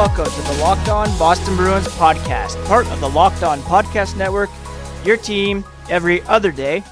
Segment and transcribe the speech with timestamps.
[0.00, 4.48] welcome to the Locked On Boston Bruins podcast, part of the Locked On Podcast Network,
[5.04, 6.82] your team every other day.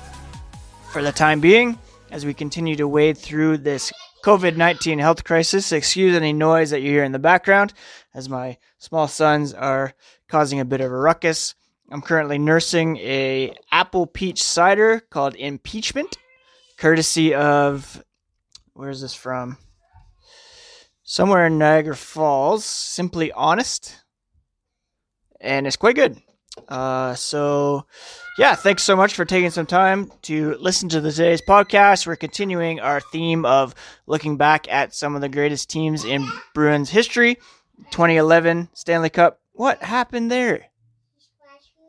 [0.93, 1.79] For the time being,
[2.11, 3.95] as we continue to wade through this
[4.27, 7.73] COVID 19 health crisis, excuse any noise that you hear in the background,
[8.13, 9.95] as my small sons are
[10.29, 11.55] causing a bit of a ruckus.
[11.91, 16.19] I'm currently nursing a apple peach cider called Impeachment,
[16.77, 18.05] courtesy of
[18.75, 19.57] where is this from?
[21.09, 24.05] Somewhere in Niagara Falls, Simply Honest,
[25.41, 26.21] and it's quite good.
[26.69, 27.87] Uh, so,
[28.37, 32.07] yeah, thanks so much for taking some time to listen to today's podcast.
[32.07, 33.75] We're continuing our theme of
[34.07, 37.37] looking back at some of the greatest teams in Bruins history.
[37.91, 39.41] 2011 Stanley Cup.
[39.53, 40.67] What happened there?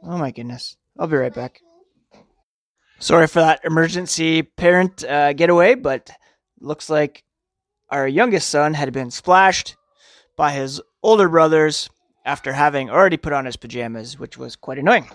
[0.02, 0.78] Oh my goodness.
[0.98, 1.60] I'll be right back.
[3.00, 6.10] Sorry for that emergency parent uh, getaway, but
[6.62, 7.24] looks like
[7.92, 9.76] our youngest son had been splashed
[10.36, 11.90] by his older brothers
[12.26, 15.08] after having already put on his pajamas, which was quite annoying.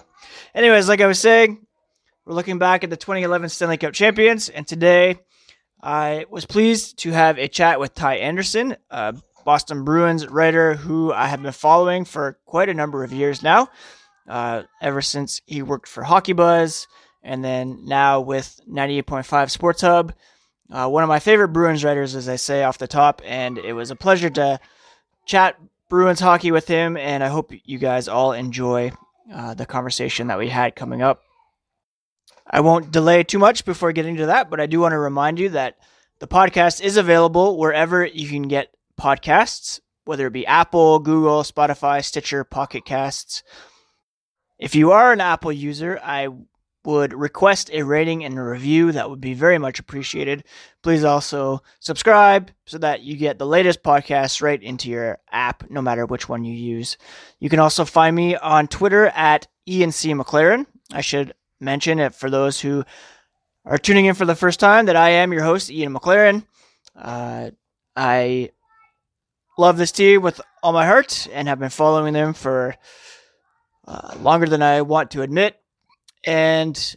[0.54, 1.66] Anyways, like I was saying,
[2.24, 5.18] we're looking back at the 2011 Stanley Cup champions, and today
[5.82, 9.14] I was pleased to have a chat with Ty Anderson, a
[9.44, 13.68] Boston Bruins writer who I have been following for quite a number of years now,
[14.26, 16.88] uh, ever since he worked for Hockey Buzz,
[17.22, 20.14] and then now with 98.5 Sports Hub.
[20.70, 23.74] Uh, one of my favorite Bruins writers, as I say off the top, and it
[23.74, 24.58] was a pleasure to
[25.26, 25.56] chat
[25.88, 26.96] Bruins hockey with him.
[26.96, 28.92] And I hope you guys all enjoy
[29.32, 31.20] uh, the conversation that we had coming up.
[32.46, 35.38] I won't delay too much before getting to that, but I do want to remind
[35.38, 35.76] you that
[36.18, 42.04] the podcast is available wherever you can get podcasts, whether it be Apple, Google, Spotify,
[42.04, 43.42] Stitcher, Pocket Casts.
[44.58, 46.28] If you are an Apple user, I
[46.84, 50.44] would request a rating and a review, that would be very much appreciated.
[50.82, 55.80] Please also subscribe so that you get the latest podcasts right into your app, no
[55.80, 56.96] matter which one you use.
[57.40, 60.12] You can also find me on Twitter at Ian C.
[60.12, 60.66] McLaren.
[60.92, 62.84] I should mention it for those who
[63.64, 66.44] are tuning in for the first time that I am your host, Ian McLaren.
[66.94, 67.50] Uh,
[67.96, 68.50] I
[69.56, 72.74] love this team with all my heart and have been following them for
[73.86, 75.56] uh, longer than I want to admit
[76.26, 76.96] and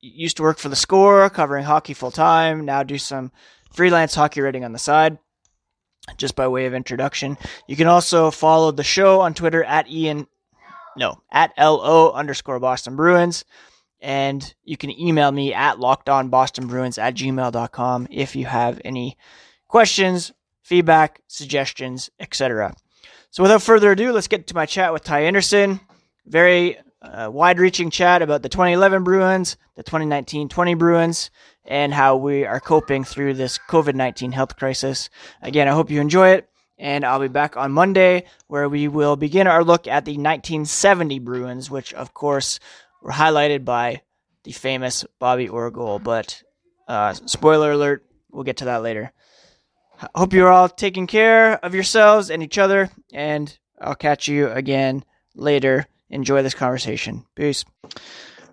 [0.00, 3.32] used to work for the score covering hockey full time now do some
[3.72, 5.18] freelance hockey writing on the side
[6.16, 7.36] just by way of introduction.
[7.66, 10.26] You can also follow the show on twitter at ian
[10.96, 13.44] no at lo underscore boston bruins
[14.00, 19.16] and you can email me at lockedonbostonbruins at gmail.com if you have any
[19.66, 22.72] questions feedback suggestions etc
[23.30, 25.80] so without further ado let's get to my chat with ty anderson.
[26.26, 31.30] Very uh, wide reaching chat about the 2011 Bruins, the 2019 20 Bruins,
[31.64, 35.08] and how we are coping through this COVID 19 health crisis.
[35.42, 36.48] Again, I hope you enjoy it,
[36.78, 41.18] and I'll be back on Monday where we will begin our look at the 1970
[41.20, 42.58] Bruins, which, of course,
[43.02, 44.02] were highlighted by
[44.44, 45.98] the famous Bobby Orr goal.
[45.98, 46.42] But
[46.88, 49.12] uh, spoiler alert, we'll get to that later.
[50.14, 55.04] Hope you're all taking care of yourselves and each other, and I'll catch you again
[55.34, 57.24] later enjoy this conversation.
[57.34, 57.64] Peace.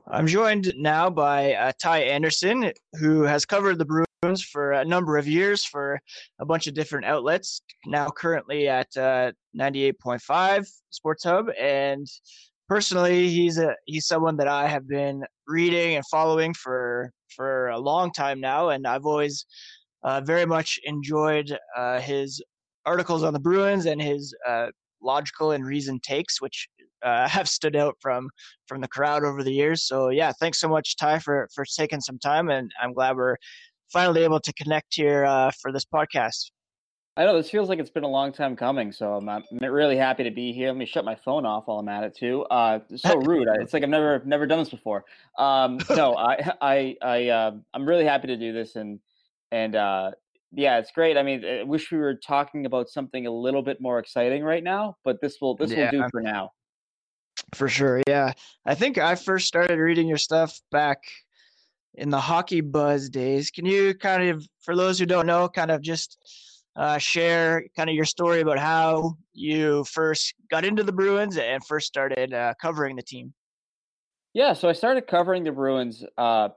[0.07, 5.17] I'm joined now by uh, Ty Anderson, who has covered the Bruins for a number
[5.17, 5.99] of years for
[6.39, 7.61] a bunch of different outlets.
[7.87, 12.05] Now, currently at uh, 98.5 Sports Hub, and
[12.69, 17.79] personally, he's a he's someone that I have been reading and following for for a
[17.79, 19.45] long time now, and I've always
[20.03, 22.41] uh, very much enjoyed uh, his
[22.85, 24.67] articles on the Bruins and his uh,
[25.01, 26.67] logical and reasoned takes, which
[27.05, 28.29] uh, have stood out from
[28.67, 29.83] from the crowd over the years.
[29.83, 33.37] So yeah, thanks so much, Ty, for for taking some time, and I'm glad we're
[33.93, 36.51] finally able to connect here uh, for this podcast.
[37.17, 39.95] I know this feels like it's been a long time coming, so I'm, I'm really
[39.95, 40.67] happy to be here.
[40.67, 42.43] Let me shut my phone off while I'm at it too.
[42.51, 43.47] Uh, so rude.
[43.61, 45.05] It's like I've never never done this before.
[45.37, 48.99] Um, no, I I I uh, I'm really happy to do this, and
[49.51, 50.11] and uh,
[50.51, 51.15] yeah, it's great.
[51.15, 54.63] I mean, I wish we were talking about something a little bit more exciting right
[54.63, 55.89] now, but this will this yeah.
[55.91, 56.51] will do for now.
[57.53, 58.33] For sure, yeah.
[58.65, 61.03] I think I first started reading your stuff back
[61.93, 63.51] in the hockey buzz days.
[63.51, 66.17] Can you kind of, for those who don't know, kind of just
[66.75, 71.65] uh, share kind of your story about how you first got into the Bruins and
[71.65, 73.33] first started uh, covering the team?
[74.33, 76.49] Yeah, so I started covering the Bruins uh,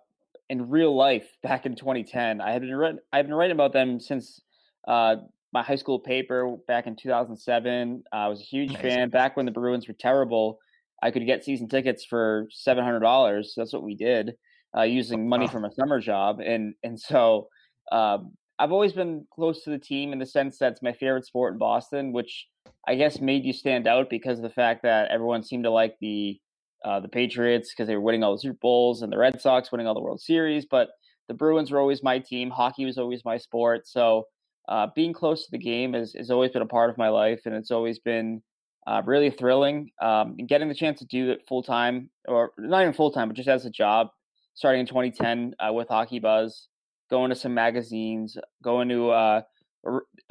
[0.50, 2.40] in real life back in 2010.
[2.40, 4.40] I had been written, I've been writing about them since
[4.88, 5.16] uh,
[5.52, 8.02] my high school paper back in 2007.
[8.12, 8.82] I was a huge nice.
[8.82, 10.58] fan back when the Bruins were terrible.
[11.02, 13.54] I could get season tickets for seven hundred dollars.
[13.56, 14.34] That's what we did,
[14.76, 17.48] uh, using money from a summer job, and and so
[17.92, 21.26] um, I've always been close to the team in the sense that it's my favorite
[21.26, 22.46] sport in Boston, which
[22.86, 25.94] I guess made you stand out because of the fact that everyone seemed to like
[26.00, 26.40] the
[26.84, 29.70] uh, the Patriots because they were winning all the Super Bowls and the Red Sox
[29.70, 30.66] winning all the World Series.
[30.66, 30.88] But
[31.28, 32.50] the Bruins were always my team.
[32.50, 33.86] Hockey was always my sport.
[33.86, 34.24] So
[34.68, 37.42] uh, being close to the game has, has always been a part of my life,
[37.46, 38.42] and it's always been
[38.88, 39.90] uh, really thrilling.
[40.00, 43.36] Um, getting the chance to do it full time, or not even full time, but
[43.36, 44.08] just as a job,
[44.54, 46.68] starting in 2010 uh, with Hockey Buzz,
[47.10, 49.42] going to some magazines, going to uh,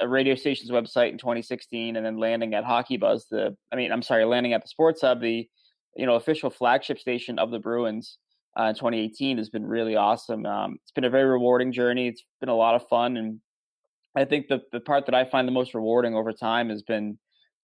[0.00, 3.26] a radio station's website in 2016, and then landing at Hockey Buzz.
[3.30, 5.48] The I mean, I'm sorry, landing at the Sports Hub, the
[5.96, 8.18] you know official flagship station of the Bruins.
[8.58, 10.44] Uh, in 2018 has been really awesome.
[10.44, 12.08] Um, it's been a very rewarding journey.
[12.08, 13.38] It's been a lot of fun, and
[14.16, 17.18] I think the the part that I find the most rewarding over time has been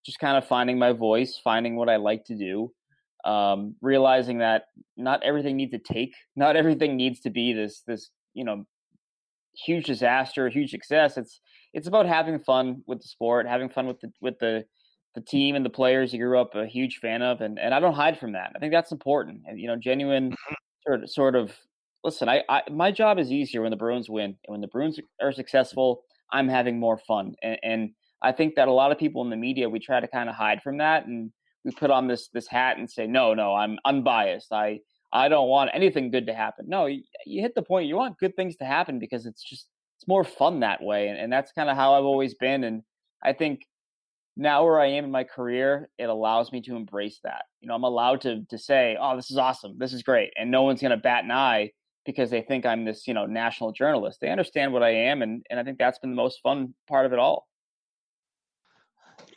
[0.05, 2.71] just kind of finding my voice, finding what I like to do,
[3.25, 4.65] um, realizing that
[4.97, 8.65] not everything needs to take, not everything needs to be this this you know
[9.65, 11.17] huge disaster, huge success.
[11.17, 11.39] It's
[11.73, 14.65] it's about having fun with the sport, having fun with the with the
[15.15, 17.79] the team and the players you grew up a huge fan of, and and I
[17.79, 18.51] don't hide from that.
[18.55, 20.53] I think that's important, and you know, genuine mm-hmm.
[20.87, 21.53] sort of, sort of.
[22.03, 24.99] Listen, I, I my job is easier when the Bruins win, and when the Bruins
[25.21, 26.03] are successful.
[26.31, 27.35] I'm having more fun.
[27.43, 27.89] And, and
[28.25, 30.35] I think that a lot of people in the media, we try to kind of
[30.35, 31.05] hide from that.
[31.05, 31.31] And
[31.63, 34.51] we put on this, this hat and say, no, no, I'm unbiased.
[34.51, 34.79] I,
[35.13, 36.65] I don't want anything good to happen.
[36.67, 37.87] No, you, you hit the point.
[37.87, 39.67] You want good things to happen because it's just,
[39.97, 41.07] it's more fun that way.
[41.09, 42.63] And, and that's kind of how I've always been.
[42.63, 42.81] And
[43.23, 43.61] I think
[44.35, 47.43] now where I am in my career, it allows me to embrace that.
[47.61, 49.77] You know, I'm allowed to to say, "Oh, this is awesome.
[49.77, 51.71] This is great," and no one's going to bat an eye
[52.05, 54.19] because they think I'm this, you know, national journalist.
[54.21, 57.05] They understand what I am, and and I think that's been the most fun part
[57.05, 57.47] of it all.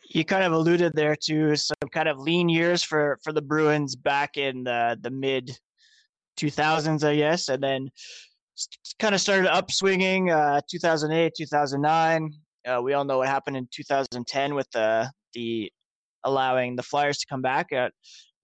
[0.08, 3.94] You kind of alluded there to some kind of lean years for for the Bruins
[3.94, 5.58] back in the the mid
[6.38, 7.90] 2000s, I guess, and then
[8.99, 12.31] kind of started upswinging uh, 2008, 2009.
[12.66, 15.70] Uh, we all know what happened in 2010 with the the
[16.25, 17.72] allowing the Flyers to come back.
[17.72, 17.88] Uh,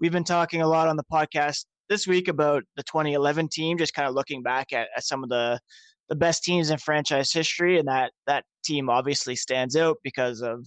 [0.00, 3.94] we've been talking a lot on the podcast this week about the 2011 team, just
[3.94, 5.58] kind of looking back at, at some of the
[6.11, 10.66] the best teams in franchise history, and that that team obviously stands out because of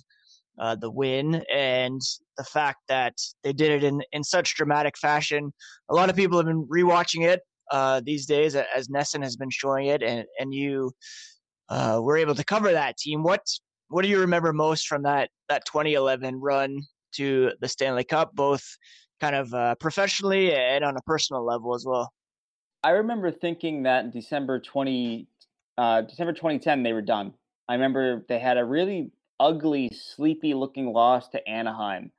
[0.60, 2.02] uh, the win and
[2.38, 3.14] the fact that
[3.44, 5.54] they did it in in such dramatic fashion.
[5.90, 9.50] A lot of people have been rewatching it uh, these days as NESN has been
[9.50, 10.92] showing it, and and you
[11.70, 13.24] uh, were able to cover that team.
[13.24, 13.42] What
[13.90, 16.82] what do you remember most from that that 2011 run
[17.14, 18.64] to the Stanley Cup, both
[19.20, 22.12] kind of uh, professionally and on a personal level as well.
[22.84, 25.28] I remember thinking that in December 20,
[25.78, 27.34] uh, December 2010, they were done.
[27.68, 32.12] I remember they had a really ugly, sleepy looking loss to Anaheim.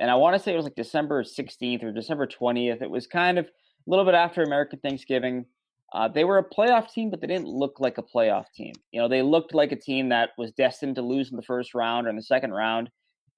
[0.00, 2.82] And I want to say it was like December 16th or December 20th.
[2.82, 3.50] It was kind of a
[3.86, 5.46] little bit after American Thanksgiving.
[5.92, 8.72] Uh, they were a playoff team, but they didn't look like a playoff team.
[8.92, 11.74] You know, they looked like a team that was destined to lose in the first
[11.74, 12.88] round or in the second round.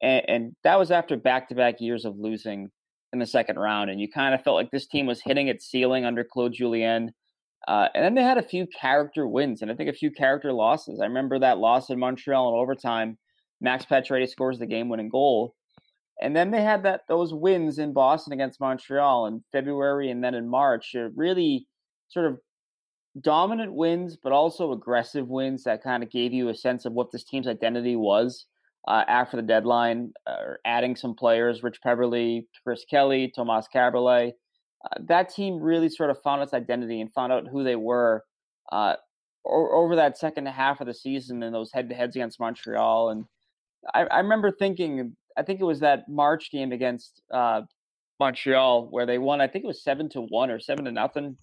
[0.01, 2.71] And, and that was after back to back years of losing
[3.13, 5.67] in the second round, and you kind of felt like this team was hitting its
[5.67, 7.13] ceiling under Claude Julien.
[7.67, 10.53] Uh, and then they had a few character wins, and I think a few character
[10.53, 11.01] losses.
[11.01, 13.17] I remember that loss in Montreal in overtime.
[13.65, 15.55] Max Pacioretty scores the game-winning goal,
[16.23, 20.35] and then they had that those wins in Boston against Montreal in February and then
[20.35, 20.95] in March.
[21.17, 21.67] really
[22.09, 22.39] sort of
[23.21, 27.11] dominant wins, but also aggressive wins that kind of gave you a sense of what
[27.11, 28.47] this team's identity was
[28.89, 34.33] uh, after the deadline, uh, adding some players, Rich Peverley, Chris Kelly, Tomas Kaberle.
[34.85, 38.25] Uh, that team really sort of found its identity and found out who they were
[38.73, 38.95] uh,
[39.47, 43.11] over that second half of the season in those head-to-heads against Montreal.
[43.11, 43.25] And
[43.93, 47.63] I, I, remember thinking, I think it was that March game against uh,
[48.21, 49.41] Montreal where they won.
[49.41, 51.37] I think it was seven to one or seven to nothing.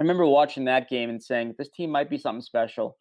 [0.00, 2.96] I remember watching that game and saying this team might be something special.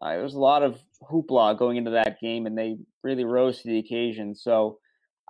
[0.00, 3.60] Uh, there was a lot of hoopla going into that game, and they really rose
[3.62, 4.34] to the occasion.
[4.34, 4.78] So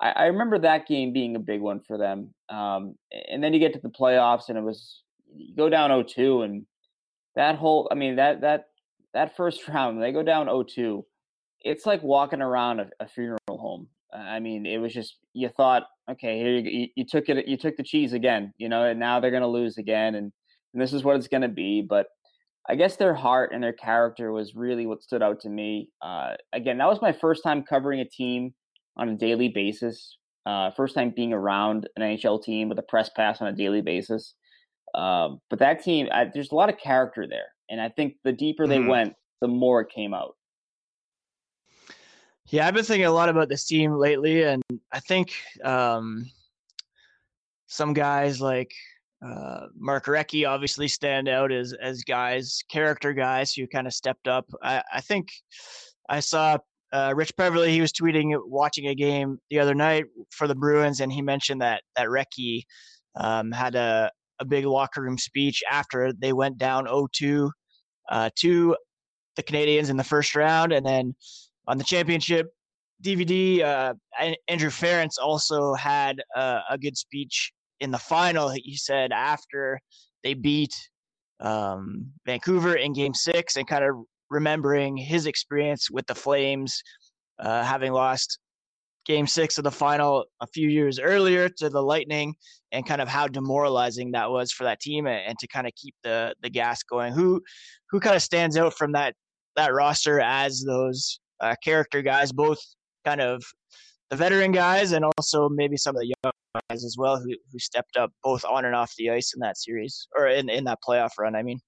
[0.00, 2.35] I, I remember that game being a big one for them.
[2.49, 2.94] Um,
[3.30, 5.02] and then you get to the playoffs, and it was
[5.35, 6.66] you go down 0-2, and
[7.35, 8.66] that whole I mean that that
[9.14, 11.02] that first round they go down 0-2.
[11.62, 13.88] It's like walking around a, a funeral home.
[14.12, 17.57] I mean, it was just you thought, okay, here you, you, you took it, you
[17.57, 20.33] took the cheese again, you know, and now they're going to lose again, and,
[20.73, 21.85] and this is what it's going to be.
[21.87, 22.07] But
[22.69, 25.91] I guess their heart and their character was really what stood out to me.
[26.03, 28.55] Uh, again, that was my first time covering a team
[28.97, 30.17] on a daily basis.
[30.45, 33.83] Uh, first time being around an NHL team with a press pass on a daily
[33.83, 34.35] basis.
[34.95, 38.33] Um, but that team, I, there's a lot of character there, and I think the
[38.33, 38.88] deeper they mm-hmm.
[38.88, 40.35] went, the more it came out.
[42.50, 46.25] Yeah, I've been thinking a lot about this team lately, and I think um,
[47.67, 48.73] some guys like
[49.23, 54.28] uh, Mark Recchi obviously stand out as as guys, character guys who kind of stepped
[54.28, 54.47] up.
[54.62, 55.28] I, I think
[56.09, 56.57] I saw
[56.90, 57.71] uh, Rich Peverley.
[57.71, 61.61] He was tweeting watching a game the other night for the Bruins, and he mentioned
[61.61, 62.62] that that Recchi
[63.14, 67.50] um, had a a big locker room speech after they went down 0-2
[68.09, 68.75] uh, to
[69.37, 71.14] the Canadiens in the first round, and then
[71.69, 72.49] on the championship
[73.03, 73.95] DVD, uh,
[74.49, 79.81] Andrew Ference also had a, a good speech in the final, he said after
[80.25, 80.75] they beat
[81.41, 83.95] um, Vancouver in Game Six, and kind of
[84.31, 86.83] remembering his experience with the Flames,
[87.39, 88.41] uh, having lost
[89.07, 92.35] Game Six of the final a few years earlier to the Lightning,
[92.73, 95.73] and kind of how demoralizing that was for that team, and, and to kind of
[95.77, 97.13] keep the the gas going.
[97.13, 97.41] Who
[97.91, 99.15] who kind of stands out from that
[99.55, 102.61] that roster as those uh, character guys, both
[103.04, 103.42] kind of
[104.11, 106.33] the veteran guys and also maybe some of the young
[106.71, 109.57] guys as well who, who stepped up both on and off the ice in that
[109.57, 111.35] series or in, in that playoff run.
[111.35, 111.61] I mean,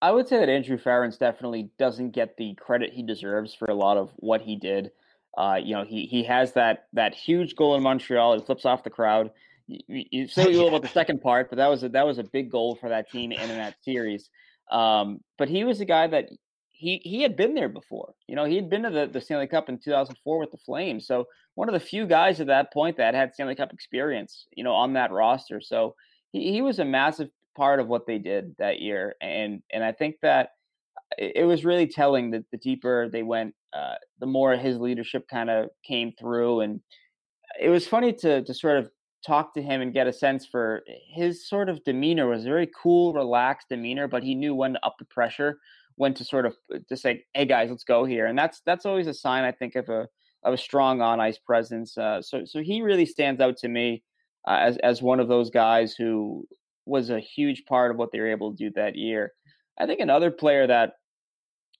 [0.00, 3.74] I would say that Andrew Ference definitely doesn't get the credit he deserves for a
[3.74, 4.90] lot of what he did.
[5.38, 8.34] Uh, you know, he he has that that huge goal in Montreal.
[8.34, 9.30] It flips off the crowd.
[9.68, 12.24] You, you say you about the second part, but that was a, that was a
[12.24, 14.28] big goal for that team and in that series.
[14.70, 16.30] Um, but he was a guy that
[16.82, 18.12] he he had been there before.
[18.26, 21.06] You know, he had been to the, the Stanley Cup in 2004 with the Flames.
[21.06, 24.64] So one of the few guys at that point that had Stanley Cup experience, you
[24.64, 25.60] know, on that roster.
[25.60, 25.94] So
[26.32, 29.14] he, he was a massive part of what they did that year.
[29.22, 30.50] And and I think that
[31.16, 35.50] it, was really telling that the deeper they went, uh, the more his leadership kind
[35.50, 36.62] of came through.
[36.62, 36.80] And
[37.60, 38.90] it was funny to to sort of
[39.24, 40.82] talk to him and get a sense for
[41.14, 44.84] his sort of demeanor was a very cool, relaxed demeanor, but he knew when to
[44.84, 45.60] up the pressure
[45.96, 48.86] when to sort of uh, to say, "Hey guys, let's go here," and that's that's
[48.86, 50.08] always a sign I think of a
[50.44, 51.96] of a strong on ice presence.
[51.96, 54.02] Uh, so so he really stands out to me
[54.46, 56.46] uh, as as one of those guys who
[56.86, 59.32] was a huge part of what they were able to do that year.
[59.78, 60.94] I think another player that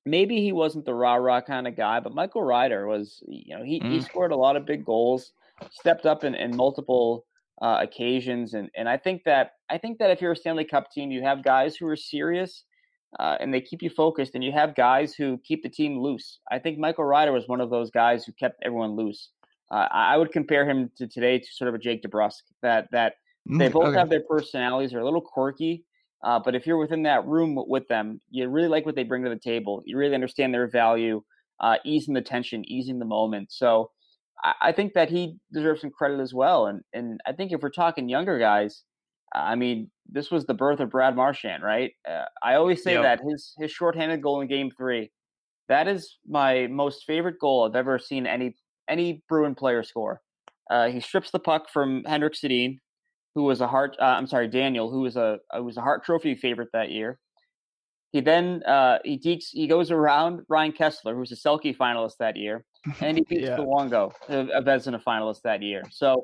[0.06, 3.22] maybe he wasn't the rah rah kind of guy, but Michael Ryder was.
[3.26, 3.90] You know, he mm.
[3.90, 5.32] he scored a lot of big goals,
[5.70, 7.24] stepped up in, in multiple.
[7.60, 10.90] Uh, occasions and and I think that I think that if you're a Stanley Cup
[10.90, 12.64] team, you have guys who are serious
[13.20, 16.38] uh, and they keep you focused, and you have guys who keep the team loose.
[16.50, 19.30] I think Michael Ryder was one of those guys who kept everyone loose.
[19.70, 22.42] Uh, I would compare him to today to sort of a Jake DeBrusk.
[22.62, 23.14] That that
[23.48, 23.98] mm, they both okay.
[23.98, 24.90] have their personalities.
[24.90, 25.84] They're a little quirky,
[26.22, 29.24] uh, but if you're within that room with them, you really like what they bring
[29.24, 29.82] to the table.
[29.84, 31.22] You really understand their value,
[31.60, 33.52] uh, easing the tension, easing the moment.
[33.52, 33.90] So
[34.42, 36.66] I, I think that he deserves some credit as well.
[36.66, 38.84] And and I think if we're talking younger guys,
[39.34, 41.92] I mean, this was the birth of Brad Marchand, right?
[42.08, 43.02] Uh, I always say yep.
[43.02, 45.10] that his his shorthanded goal in Game Three,
[45.68, 48.56] that is my most favorite goal I've ever seen any
[48.88, 50.20] any Bruin player score.
[50.70, 52.76] Uh, he strips the puck from Henrik Sedin,
[53.34, 53.96] who was a heart.
[54.00, 57.18] Uh, I'm sorry, Daniel, who was a who was a Hart Trophy favorite that year.
[58.12, 62.18] He then uh, he dekes, he goes around Ryan Kesler, who was a Selke finalist
[62.18, 62.64] that year,
[63.00, 63.56] and he beats yeah.
[63.56, 65.82] Luongo, a, a Vezina finalist that year.
[65.90, 66.22] So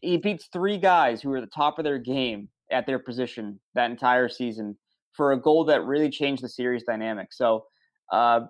[0.00, 3.90] he beats three guys who were the top of their game at their position that
[3.90, 4.76] entire season
[5.12, 7.32] for a goal that really changed the series dynamic.
[7.32, 7.64] So
[8.12, 8.40] uh,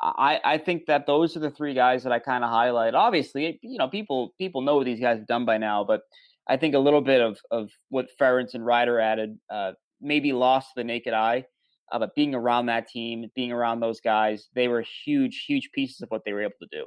[0.00, 2.94] I, I think that those are the three guys that I kind of highlight.
[2.94, 6.02] Obviously, you know, people people know what these guys have done by now, but
[6.48, 10.70] I think a little bit of of what Ference and Ryder added uh, maybe lost
[10.76, 11.44] the naked eye.
[11.92, 16.00] Uh, but being around that team, being around those guys, they were huge, huge pieces
[16.00, 16.86] of what they were able to do.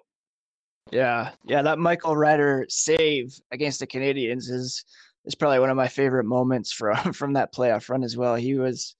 [0.91, 4.84] Yeah, yeah, that Michael Ryder save against the Canadiens is
[5.25, 8.36] is probably one of my favorite moments from from that playoff run as well.
[8.36, 8.96] He was,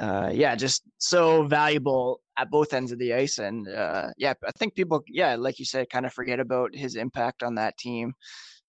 [0.00, 4.52] uh, yeah, just so valuable at both ends of the ice, and uh, yeah, I
[4.52, 8.14] think people, yeah, like you said, kind of forget about his impact on that team.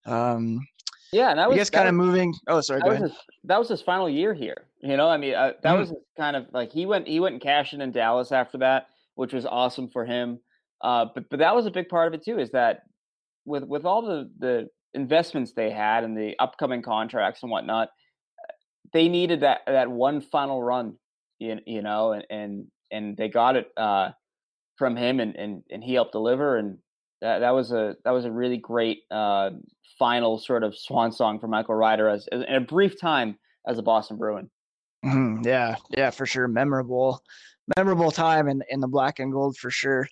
[0.05, 0.59] Um,
[1.11, 2.33] yeah, and that was I guess kind of moving.
[2.47, 2.81] Oh, sorry.
[2.81, 4.65] That was, his, that was his final year here.
[4.81, 5.79] You know, I mean, uh, that mm.
[5.79, 8.87] was kind of like he went he went and cashed in in Dallas after that,
[9.15, 10.39] which was awesome for him.
[10.81, 12.39] Uh, but but that was a big part of it too.
[12.39, 12.81] Is that
[13.45, 17.89] with with all the the investments they had and the upcoming contracts and whatnot,
[18.93, 20.95] they needed that that one final run.
[21.39, 24.11] You, you know, and and and they got it uh,
[24.77, 26.57] from him, and and and he helped deliver.
[26.57, 26.77] And
[27.21, 29.51] that that was a that was a really great uh,
[29.97, 33.77] final sort of swan song for Michael Ryder as, as in a brief time as
[33.77, 34.49] a Boston Bruin.
[35.05, 35.45] Mm-hmm.
[35.45, 36.47] Yeah, yeah, for sure.
[36.47, 37.21] Memorable,
[37.77, 40.07] memorable time in in the black and gold for sure.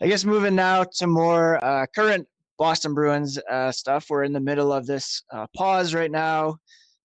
[0.00, 2.26] I guess moving now to more uh, current
[2.58, 4.06] Boston Bruins uh, stuff.
[4.10, 6.56] We're in the middle of this uh, pause right now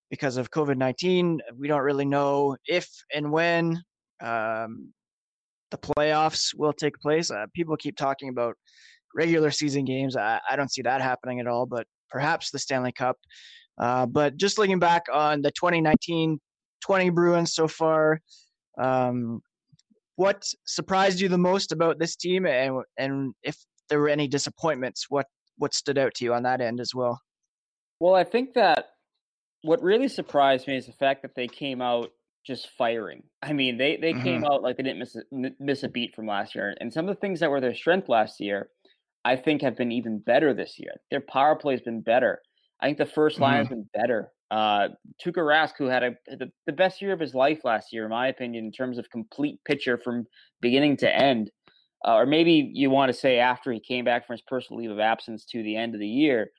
[0.09, 1.39] because of COVID 19.
[1.57, 3.83] We don't really know if and when
[4.21, 4.91] um,
[5.71, 7.31] the playoffs will take place.
[7.31, 8.55] Uh, people keep talking about
[9.15, 10.15] regular season games.
[10.15, 13.17] I, I, don't see that happening at all, but perhaps the Stanley Cup.
[13.77, 16.39] Uh, but just looking back on the 2019
[16.81, 18.19] 20 Bruins so far,
[18.77, 19.41] um,
[20.19, 23.55] what surprised you the most about this team, and and if
[23.87, 25.25] there were any disappointments, what
[25.57, 27.21] what stood out to you on that end as well?
[28.01, 28.87] Well, I think that
[29.61, 32.09] what really surprised me is the fact that they came out
[32.45, 33.23] just firing.
[33.41, 34.23] I mean, they they mm-hmm.
[34.23, 35.23] came out like they didn't miss a,
[35.57, 38.09] miss a beat from last year, and some of the things that were their strength
[38.09, 38.67] last year,
[39.23, 40.95] I think, have been even better this year.
[41.11, 42.41] Their power play has been better.
[42.81, 43.59] I think the first line mm-hmm.
[43.59, 44.31] has been better.
[44.51, 44.89] Uh,
[45.23, 48.09] Tuukka Rask, who had a the, the best year of his life last year, in
[48.09, 50.25] my opinion, in terms of complete pitcher from
[50.61, 51.51] beginning to end,
[52.07, 54.91] uh, or maybe you want to say after he came back from his personal leave
[54.91, 56.49] of absence to the end of the year,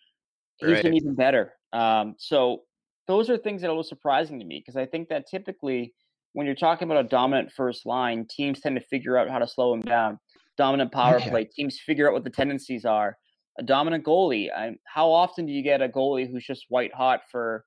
[0.59, 0.83] he's right.
[0.83, 1.55] been even better.
[1.73, 2.63] Um, so
[3.09, 5.95] those are things that are a little surprising to me because I think that typically
[6.33, 9.49] when you're talking about a dominant first line, teams tend to figure out how to
[9.49, 10.19] slow him down.
[10.57, 11.31] Dominant power yeah.
[11.31, 13.17] play, teams figure out what the tendencies are.
[13.59, 14.49] A dominant goalie.
[14.51, 17.65] I, how often do you get a goalie who's just white hot for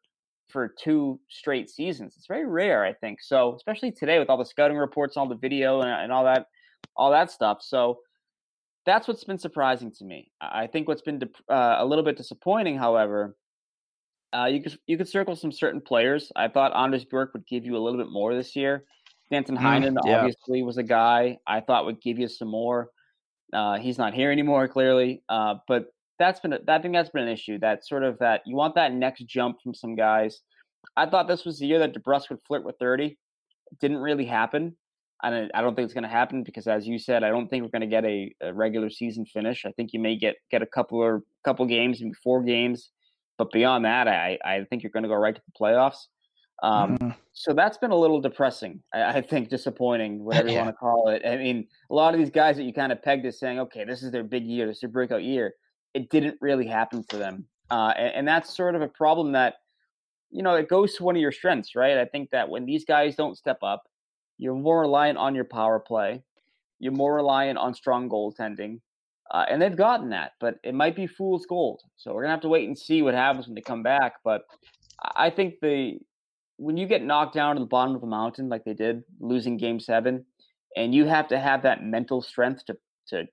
[0.50, 2.16] for two straight seasons?
[2.18, 3.22] It's very rare, I think.
[3.22, 6.48] So especially today with all the scouting reports, all the video, and, and all that,
[6.96, 7.60] all that stuff.
[7.62, 8.00] So
[8.86, 10.32] that's what's been surprising to me.
[10.42, 13.36] I think what's been uh, a little bit disappointing, however,
[14.34, 16.32] uh, you could you could circle some certain players.
[16.36, 18.86] I thought Anders Bjork would give you a little bit more this year.
[19.32, 20.18] Danton mm, Heinen yeah.
[20.18, 22.90] obviously was a guy I thought would give you some more.
[23.54, 25.88] Uh, he's not here anymore, clearly, uh, but
[26.20, 27.60] that's been I think that's been an issue.
[27.60, 30.42] That sort of that you want that next jump from some guys.
[30.98, 33.18] I thought this was the year that DeBrusk would flirt with thirty.
[33.72, 34.76] It didn't really happen.
[35.22, 37.48] I don't, I don't think it's going to happen because, as you said, I don't
[37.48, 39.64] think we're going to get a, a, regular season finish.
[39.66, 42.90] I think you may get get a couple or couple games, maybe four games
[43.38, 46.08] but beyond that, I, I think you're going to go right to the playoffs.
[46.64, 47.10] Um, mm-hmm.
[47.34, 48.82] So that's been a little depressing.
[48.94, 51.22] I, I think disappointing, whatever you want to call it.
[51.28, 53.84] I mean, a lot of these guys that you kind of pegged as saying, okay,
[53.84, 55.54] this is their big year, this is their breakout year.
[55.94, 59.56] It didn't really happen for them, uh, and, and that's sort of a problem that
[60.32, 62.00] you know it goes to one of your strengths, right?
[62.00, 63.84] I think that when these guys don't step up,
[64.40, 66.24] you're more reliant on your power play.
[66.80, 68.80] You're more reliant on strong goaltending.
[69.32, 71.82] Uh, and they've gotten that, but it might be fool's gold.
[71.96, 74.14] So we're gonna have to wait and see what happens when they come back.
[74.24, 74.42] But
[75.16, 76.00] I think the
[76.58, 79.58] when you get knocked down to the bottom of the mountain like they did, losing
[79.58, 80.26] Game Seven,
[80.76, 82.78] and you have to have that mental strength to
[83.10, 83.26] to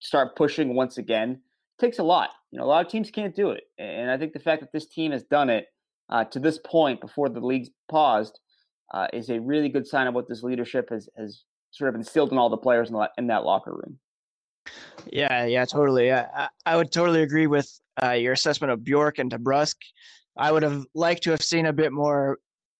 [0.00, 1.40] start pushing once again,
[1.80, 2.30] takes a lot.
[2.50, 4.72] You know, a lot of teams can't do it, and I think the fact that
[4.72, 5.66] this team has done it
[6.08, 8.38] uh, to this point before the league's paused
[8.94, 12.32] uh, is a really good sign of what this leadership has has sort of instilled
[12.32, 13.98] in all the players in, the, in that locker room.
[15.06, 16.12] Yeah, yeah, totally.
[16.12, 17.70] I, I would totally agree with
[18.02, 19.76] uh, your assessment of Bjork and DeBrusk.
[20.36, 22.38] I would have liked to have seen a bit more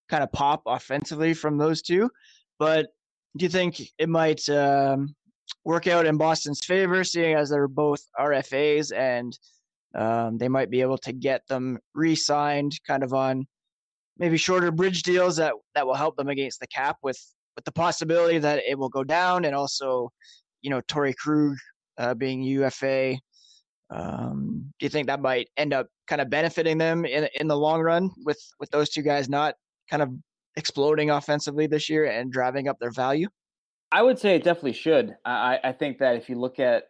[0.08, 2.10] kind of pop offensively from those two,
[2.58, 2.88] but
[3.36, 5.14] do you think it might um,
[5.64, 9.38] work out in Boston's favor, seeing as they're both RFAs and
[9.94, 13.46] um, they might be able to get them re-signed, kind of on
[14.18, 17.18] maybe shorter bridge deals that that will help them against the cap with
[17.56, 20.10] with the possibility that it will go down and also
[20.62, 21.56] you know Torey Krug
[21.98, 23.16] uh, being UFA.
[23.90, 27.56] Um, do you think that might end up kind of benefiting them in in the
[27.56, 29.54] long run with with those two guys not
[29.90, 30.10] kind of
[30.56, 33.28] exploding offensively this year and driving up their value?
[33.90, 35.16] I would say it definitely should.
[35.24, 36.84] I, I think that if you look at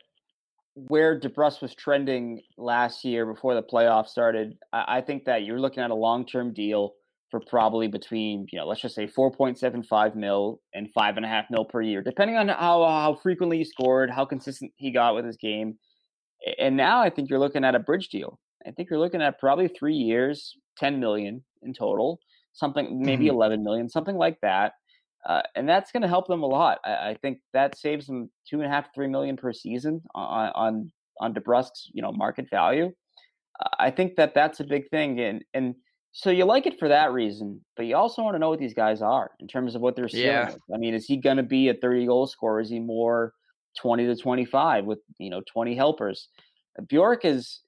[0.75, 5.61] where DeBrusk was trending last year before the playoffs started, I, I think that you're
[5.61, 6.95] looking at a long term deal
[7.31, 11.45] for probably between, you know, let's just say 4.75 mil and five and a half
[11.51, 15.27] mil per year, depending on how, how frequently he scored, how consistent he got with
[15.27, 15.79] his game.
[16.59, 18.39] And now I think you're looking at a bridge deal.
[18.67, 22.19] I think you're looking at probably three years, 10 million in total,
[22.59, 23.37] something, maybe mm-hmm.
[23.37, 24.73] 11 million, something like that.
[25.27, 26.79] Uh, and that's going to help them a lot.
[26.85, 30.53] I, I, think that saves them two and a half, three million per season on,
[30.55, 32.93] on, on DeBrusk's, you know, market value.
[33.61, 35.21] Uh, I think that that's a big thing.
[35.21, 35.75] And, and,
[36.13, 38.75] so you like it for that reason, but you also want to know what these
[38.75, 40.27] guys are in terms of what they're seeing.
[40.27, 40.53] Yeah.
[40.75, 42.61] I mean, is he going to be a 30 goal scorer?
[42.61, 43.35] Is he more
[43.81, 46.29] 20 to 25 with, you know, 20 helpers?
[46.89, 47.61] Bjork is,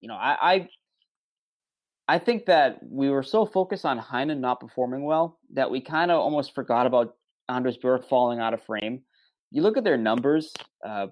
[0.00, 0.68] you know, I, I
[2.06, 6.10] I think that we were so focused on Heinen not performing well that we kind
[6.10, 7.14] of almost forgot about
[7.48, 9.02] Anders Bjork falling out of frame.
[9.50, 10.52] You look at their numbers
[10.86, 11.06] uh,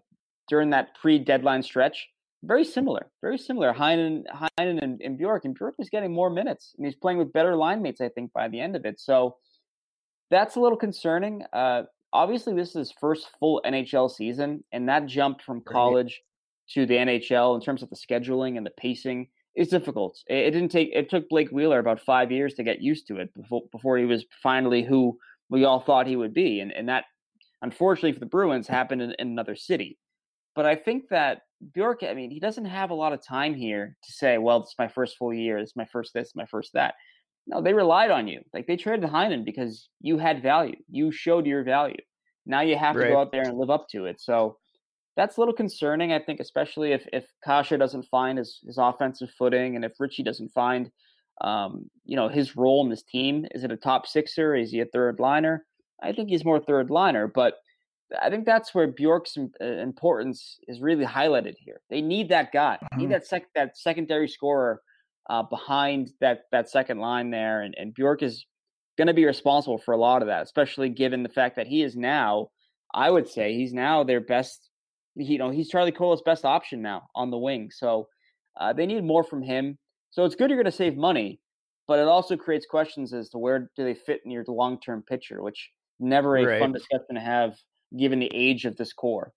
[0.49, 2.09] during that pre-deadline stretch
[2.45, 3.73] very similar, very similar.
[3.73, 7.33] Heinen, Heinen and, and Bjork, and Bjork was getting more minutes, and he's playing with
[7.33, 8.99] better line mates, I think, by the end of it.
[8.99, 9.37] So
[10.31, 11.45] that's a little concerning.
[11.53, 16.21] Uh, obviously, this is his first full NHL season, and that jump from college
[16.71, 20.19] to the NHL in terms of the scheduling and the pacing is difficult.
[20.29, 20.91] It, it, didn't take.
[20.93, 24.05] It took Blake Wheeler about five years to get used to it before before he
[24.05, 25.19] was finally who
[25.51, 27.05] we all thought he would be, and and that
[27.62, 29.99] unfortunately for the Bruins happened in, in another city.
[30.55, 31.43] But I think that
[31.75, 34.71] Bjork, I mean, he doesn't have a lot of time here to say, well, this
[34.71, 36.95] is my first full year, this is my first this, my first that.
[37.47, 38.41] No, they relied on you.
[38.53, 40.77] Like they traded Heinen because you had value.
[40.88, 41.97] You showed your value.
[42.47, 43.07] Now you have right.
[43.07, 44.21] to go out there and live up to it.
[44.21, 44.59] So
[45.16, 49.31] that's a little concerning, I think, especially if if Kase doesn't find his, his offensive
[49.38, 50.90] footing and if Ritchie doesn't find
[51.40, 53.46] um, you know, his role in this team.
[53.53, 54.55] Is it a top sixer?
[54.55, 55.64] Is he a third liner?
[56.03, 57.55] I think he's more third liner, but
[58.20, 61.81] I think that's where Bjork's uh, importance is really highlighted here.
[61.90, 63.01] They need that guy, mm-hmm.
[63.01, 64.83] need that sec- that secondary scorer
[65.31, 68.44] uh, behind that that second line there, and, and Bjork is
[68.98, 71.83] going to be responsible for a lot of that, especially given the fact that he
[71.83, 72.48] is now,
[72.92, 74.68] I would say, he's now their best.
[75.14, 77.70] You know, he's Charlie Coyle's best option now on the wing.
[77.70, 78.09] So
[78.59, 79.79] uh, they need more from him.
[80.11, 81.40] So it's good you're going to save money,
[81.87, 85.03] but it also creates questions as to where do they fit in your long term
[85.03, 85.70] picture, which
[86.01, 86.61] never a right.
[86.61, 87.57] fun discussion to have
[87.98, 89.33] given the age of this core.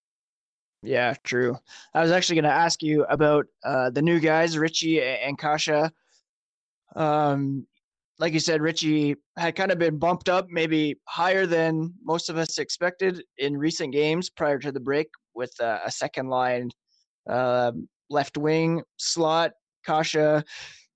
[0.81, 1.57] Yeah, true.
[1.93, 5.89] I was actually going to ask you about uh, the new guys, Ritchie and Kase.
[6.95, 7.65] Um,
[8.19, 12.37] like you said, Ritchie had kind of been bumped up, maybe higher than most of
[12.37, 16.69] us expected in recent games prior to the break, with uh, a second line
[17.29, 17.71] uh,
[18.09, 19.51] left wing slot.
[19.85, 20.43] Kase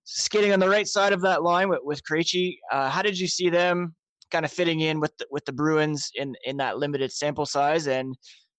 [0.06, 2.58] skating on the right side of that line with with Krejci.
[2.72, 3.96] Uh, how did you see them
[4.32, 7.88] kind of fitting in with the, with the Bruins in in that limited sample size,
[7.88, 8.16] and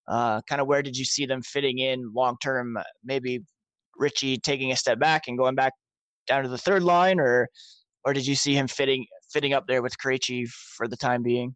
[0.07, 2.77] uh, kind of where did you see them fitting in long term?
[3.03, 3.41] Maybe
[3.97, 5.73] Ritchie taking a step back and going back
[6.27, 7.47] down to the third line, or
[8.05, 11.55] or did you see him fitting fitting up there with Krejci for the time being?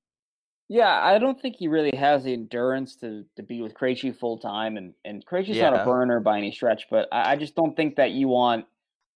[0.67, 4.39] Yeah, I don't think he really has the endurance to to be with Krejci full
[4.39, 5.69] time, and and Krejci's yeah.
[5.69, 8.65] not a burner by any stretch, but I, I just don't think that you want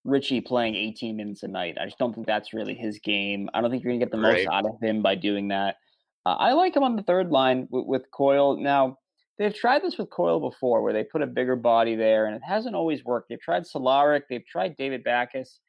[0.06, 1.78] Ritchie playing 18 minutes a night.
[1.80, 3.50] I just don't think that's really his game.
[3.54, 4.46] I don't think you're going to get the right.
[4.46, 5.78] most out of him by doing that.
[6.26, 8.58] Uh, I like him on the third line with, with, Coyle.
[8.58, 8.98] Now,
[9.38, 12.42] they've tried this with Coyle before where they put a bigger body there, and it
[12.46, 13.30] hasn't always worked.
[13.30, 15.60] They've tried Cehlarik, they've tried David Backes.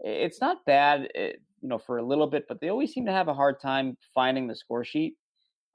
[0.00, 3.12] It's not bad, eh, you know, for a little bit, but they always seem to
[3.12, 5.14] have a hard time finding the score sheet.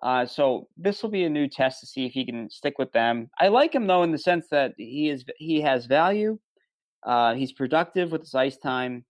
[0.04, 2.92] Uh, so this will be a new test to see if he can stick with
[2.92, 3.30] them.
[3.40, 6.38] I like him though in the sense that he is he has value.
[7.06, 9.06] Uh, he's productive with his ice time.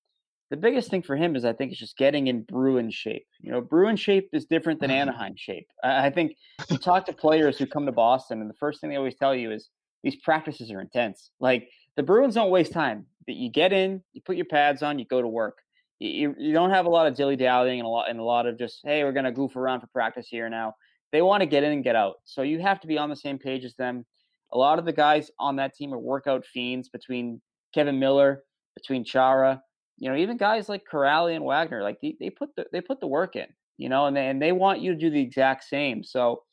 [0.52, 3.26] The biggest thing for him is, I think, it's just getting in Bruin shape.
[3.40, 5.10] You know, Bruin shape is different than mm-hmm.
[5.10, 5.68] Anaheim shape.
[5.84, 6.36] I, I think
[6.70, 9.34] you talk to players who come to Boston, and the first thing they always tell
[9.34, 9.70] you is
[10.04, 11.32] these practices are intense.
[11.40, 13.08] Like the Bruins don't waste time.
[13.28, 15.58] That you get in, you put your pads on, you go to work.
[16.00, 18.46] You, you don't have a lot of dilly dallying and a lot and a lot
[18.46, 20.76] of just hey, we're gonna goof around for practice here now.
[21.12, 22.16] They want to get in and get out.
[22.26, 24.06] So you have to be on the same page as them.
[24.52, 27.42] A lot of the guys on that team are workout fiends between
[27.74, 28.44] Kevan Miller,
[28.76, 29.62] between Chara,
[29.98, 33.00] you know, even guys like Kuraly and Wagner, like they, they put the they put
[33.00, 35.64] the work in, you know, and they, and they want you to do the exact
[35.64, 36.04] same.
[36.04, 36.44] So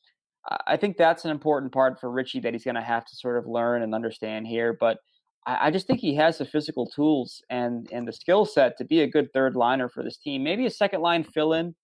[0.66, 3.38] I think that's an important part for Ritchie that he's going to have to sort
[3.38, 4.76] of learn and understand here.
[4.78, 4.98] But
[5.46, 8.84] I, I just think he has the physical tools and and the skill set to
[8.84, 10.42] be a good third liner for this team.
[10.42, 11.74] Maybe a second line fill in,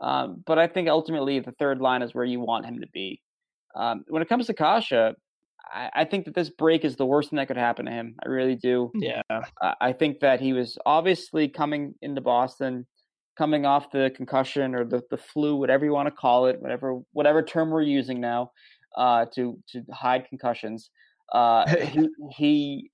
[0.00, 3.20] um, but I think ultimately the third line is where you want him to be.
[3.76, 4.92] Um, when it comes to Kase,
[5.72, 8.16] I, I, think that this break is the worst thing that could happen to him.
[8.24, 8.90] I really do.
[8.94, 9.22] Yeah.
[9.30, 12.86] Uh, I think that he was obviously coming into Boston,
[13.38, 16.98] coming off the concussion or the, the flu, whatever you want to call it, whatever
[17.12, 18.50] whatever term we're using now,
[18.96, 20.90] uh, to to hide concussions.
[21.32, 22.90] Uh, he, he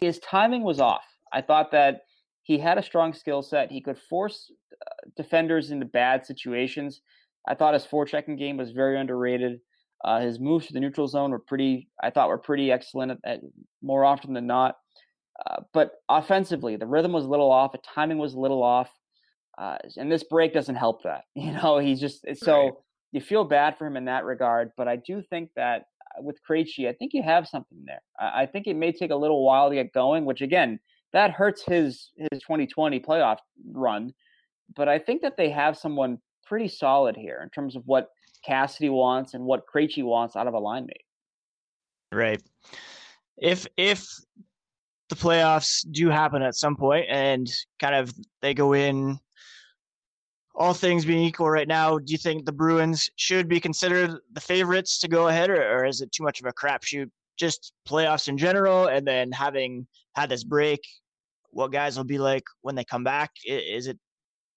[0.00, 1.04] his timing was off.
[1.32, 2.02] I thought that
[2.42, 3.70] he had a strong skill set.
[3.70, 7.02] He could force uh, defenders into bad situations.
[7.46, 9.60] I thought his forechecking game was very underrated.
[10.04, 13.18] Uh, his moves to the neutral zone were pretty, I thought, were pretty excellent at,
[13.24, 13.40] at
[13.82, 14.76] more often than not.
[15.46, 18.90] Uh, but offensively, the rhythm was a little off, the timing was a little off,
[19.56, 21.22] uh, and this break doesn't help that.
[21.34, 22.72] You know, he's just so right.
[23.12, 24.70] you feel bad for him in that regard.
[24.76, 25.84] But I do think that
[26.20, 28.02] with Krejci, I think you have something there.
[28.18, 30.80] I, I think it may take a little while to get going, which again,
[31.12, 33.38] that hurts his his 2020 playoff
[33.72, 34.12] run.
[34.76, 38.08] But I think that they have someone pretty solid here in terms of what
[38.44, 41.04] Cassidy wants and what Krejci wants out of a line mate.
[42.12, 42.42] Right.
[43.36, 44.06] If if
[45.08, 47.48] the playoffs do happen at some point and
[47.80, 49.18] kind of they go in
[50.58, 54.40] all things being equal right now, do you think the Bruins should be considered the
[54.40, 57.08] favorites to go ahead, or, or is it too much of a crapshoot?
[57.36, 60.80] Just playoffs in general, and then having had this break,
[61.50, 63.30] what guys will be like when they come back?
[63.46, 63.98] Is it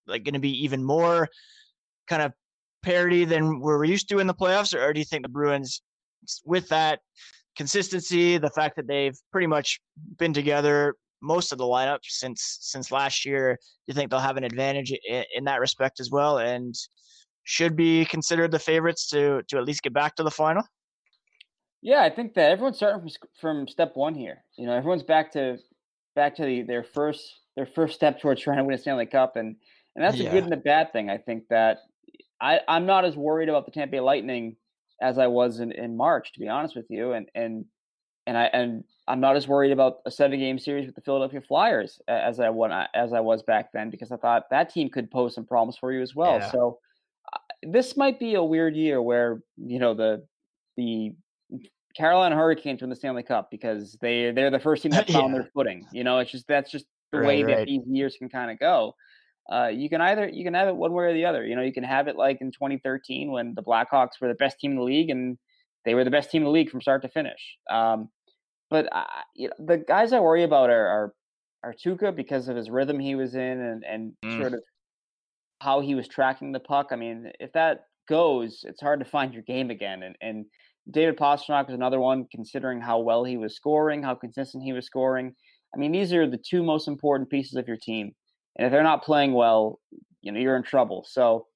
[0.08, 1.30] like going to be even more
[2.08, 2.34] kind of
[2.82, 5.84] parity than we're used to in the playoffs, or do you think the Bruins,
[6.46, 7.00] with that
[7.56, 9.80] consistency, the fact that they've pretty much
[10.18, 14.38] been together most of the lineup since since last year, do you think they'll have
[14.38, 16.76] an advantage in, in that respect as well, and
[17.44, 20.64] should be considered the favorites to to at least get back to the final?
[21.82, 24.44] Yeah, I think that everyone's starting from from step one here.
[24.58, 25.58] You know, everyone's back to
[26.16, 29.36] back to the, their first their first step towards trying to win a Stanley Cup,
[29.36, 29.56] and
[29.96, 30.30] and that's yeah.
[30.30, 31.10] a good and a bad thing.
[31.10, 31.80] I think that
[32.40, 34.56] I I'm not as worried about the Tampa Bay Lightning
[35.02, 37.66] as I was in, in March, to be honest with you, and and
[38.28, 41.42] and I and I'm not as worried about a seven game series with the Philadelphia
[41.42, 45.10] Flyers as I was as I was back then because I thought that team could
[45.12, 46.40] pose some problems for you as well.
[46.40, 46.52] Yeah.
[46.52, 46.80] So
[47.34, 50.26] uh, this might be a weird year where you know the
[50.78, 51.14] the
[51.96, 55.42] Carolina Hurricanes win the Stanley Cup because they they're the first team that found yeah.
[55.42, 55.88] their footing.
[55.92, 57.58] You know, it's just that's just the right, way right.
[57.58, 58.96] that these years can kind of go.
[59.52, 61.46] Uh, you can either you can have it one way or the other.
[61.46, 64.60] You know, you can have it like in 2013 when the Blackhawks were the best
[64.60, 65.38] team in the league and
[65.86, 67.58] they were the best team in the league from start to finish.
[67.70, 68.10] Um,
[68.70, 71.14] but I, you know, the guys I worry about are, are
[71.64, 74.40] are Tuukka because of his rhythm he was in and and mm.
[74.40, 74.62] sort of
[75.62, 76.88] how he was tracking the puck.
[76.92, 80.04] I mean, if that goes, it's hard to find your game again.
[80.04, 80.46] And and
[80.90, 84.86] David Pastrnak is another one, considering how well he was scoring, how consistent he was
[84.86, 85.36] scoring.
[85.76, 88.14] I mean, these are the two most important pieces of your team,
[88.58, 89.80] and if they're not playing well,
[90.22, 91.06] you know you're in trouble.
[91.08, 91.48] So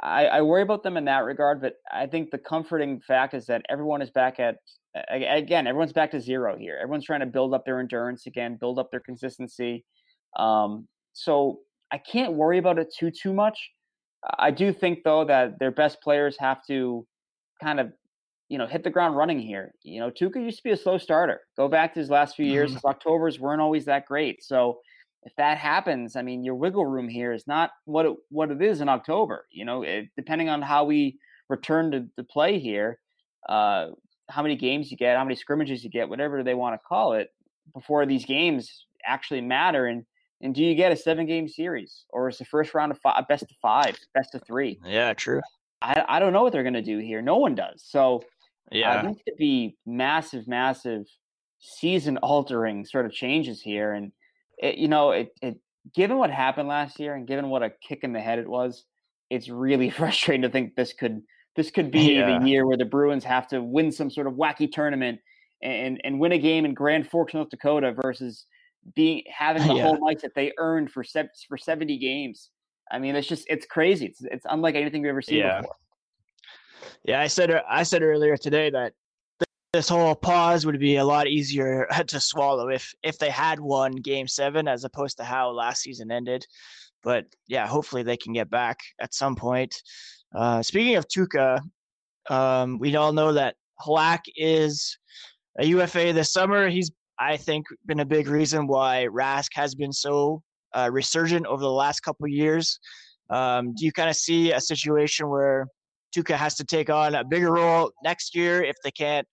[0.00, 1.60] I, I worry about them in that regard.
[1.60, 4.56] But I think the comforting fact is that everyone is back at
[5.10, 6.78] again, everyone's back to zero here.
[6.80, 9.84] Everyone's trying to build up their endurance again, build up their consistency.
[10.36, 11.60] Um, so
[11.90, 13.70] I can't worry about it too too much.
[14.38, 17.06] I do think though that their best players have to
[17.62, 17.92] kind of
[18.48, 19.72] you know hit the ground running here.
[19.82, 21.40] You know, Tuukka used to be a slow starter.
[21.56, 22.76] Go back to his last few years, mm-hmm.
[22.76, 24.42] his October's weren't always that great.
[24.42, 24.80] So
[25.22, 28.62] if that happens, I mean, your wiggle room here is not what it, what it
[28.62, 29.46] is in October.
[29.50, 32.98] You know, it, depending on how we return to, to play here,
[33.48, 33.88] uh,
[34.28, 37.14] how many games you get, how many scrimmages you get, whatever they want to call
[37.14, 37.30] it,
[37.74, 39.86] before these games actually matter.
[39.86, 40.04] And
[40.40, 43.26] and do you get a seven game series or is the first round of five,
[43.28, 44.78] best of five, best of three?
[44.84, 45.40] Yeah, true.
[45.82, 47.22] I, I don't know what they're going to do here.
[47.22, 47.82] No one does.
[47.84, 48.22] So
[48.70, 51.06] yeah, uh, these could be massive, massive
[51.58, 53.92] season altering sort of changes here.
[53.92, 54.12] And
[54.58, 55.58] it, you know, it, it
[55.94, 58.84] given what happened last year and given what a kick in the head it was,
[59.30, 61.22] it's really frustrating to think this could
[61.56, 62.38] this could be yeah.
[62.38, 65.20] the year where the Bruins have to win some sort of wacky tournament
[65.62, 68.46] and and win a game in Grand Forks, North Dakota, versus
[68.94, 69.82] being having the yeah.
[69.82, 72.50] whole ice that they earned for se- for seventy games.
[72.90, 74.06] I mean, it's just it's crazy.
[74.06, 75.60] It's it's unlike anything we've ever seen yeah.
[75.60, 75.76] before.
[77.04, 78.92] Yeah, I said I said earlier today that
[79.72, 83.92] this whole pause would be a lot easier to swallow if if they had won
[83.92, 86.46] Game Seven as opposed to how last season ended.
[87.02, 89.74] But yeah, hopefully they can get back at some point.
[90.34, 91.60] Uh, speaking of Tuukka,
[92.28, 94.98] um, we all know that Halak is
[95.58, 96.68] a UFA this summer.
[96.68, 100.42] He's, I think, been a big reason why Rask has been so
[100.74, 102.78] uh, resurgent over the last couple years.
[103.30, 105.66] Um, do you kind of see a situation where
[106.14, 109.26] Tuukka has to take on a bigger role next year if they can't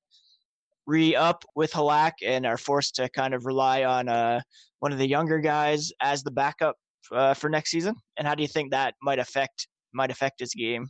[0.88, 4.42] re-up with Halak and are forced to kind of rely on uh,
[4.80, 6.76] one of the younger guys as the backup
[7.12, 7.96] uh, for next season?
[8.18, 10.90] And how do you think that might affect might affect his game?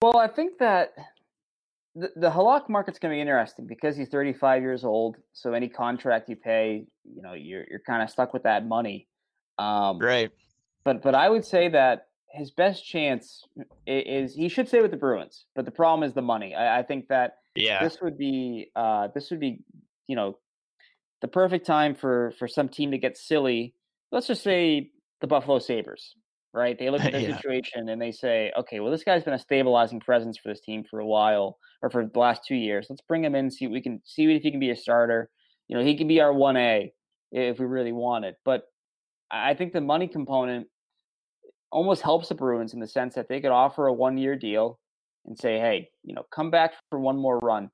[0.00, 0.92] Well, I think that
[1.94, 5.16] the, the Halak market's going to be interesting because he's 35 years old.
[5.32, 9.08] So any contract you pay, you know, you're you're kind of stuck with that money.
[9.58, 10.30] Um, right.
[10.84, 13.46] But but I would say that his best chance
[13.86, 15.46] is, he should stay with the Bruins.
[15.54, 16.54] But the problem is the money.
[16.54, 17.82] I, I think that yeah.
[17.82, 19.60] this would be uh, this would be
[20.06, 20.38] you know
[21.22, 23.74] the perfect time for for some team to get silly.
[24.12, 26.14] Let's just say the Buffalo Sabres
[26.54, 26.78] right?
[26.78, 27.36] They look at the yeah.
[27.36, 30.84] situation and they say, okay, well, this guy's been a stabilizing presence for this team
[30.88, 32.86] for a while or for the last two years.
[32.88, 35.28] Let's bring him in, see we can see if he can be a starter.
[35.68, 36.92] You know, he can be our one A
[37.32, 38.36] if we really want it.
[38.44, 38.62] But
[39.30, 40.68] I think the money component
[41.74, 44.78] almost helps the Bruins in the sense that they could offer a one year deal
[45.26, 47.68] and say, hey, you know, come back for one more run.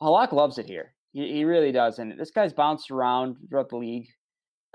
[0.00, 0.94] Halak loves it here.
[1.12, 1.98] He, he really does.
[1.98, 4.06] And this guy's bounced around throughout the league.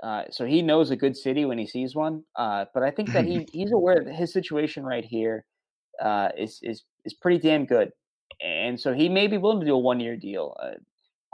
[0.02, 2.22] Uh, so he knows a good city when he sees one.
[2.36, 5.44] Uh, but I think that he he's aware that his situation right here
[6.02, 7.90] uh, is is is pretty damn good,
[8.42, 10.56] and so he may be willing to do a one year deal.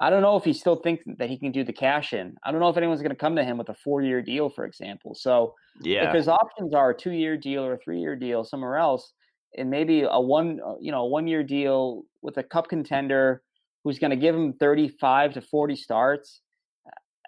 [0.00, 2.36] Uh, I don't know if he still thinks that he can do the cash in.
[2.44, 4.50] I don't know if anyone's going to come to him with a four year deal,
[4.50, 5.14] for example.
[5.14, 6.08] So yeah.
[6.08, 9.12] if his options are a two year deal or a three year deal somewhere else,
[9.56, 13.42] and maybe a one uh, you know a one year deal with a cup contender
[13.84, 16.40] who's going to give him thirty five to forty starts